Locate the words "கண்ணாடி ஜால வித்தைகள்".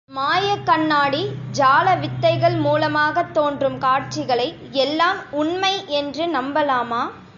0.65-2.55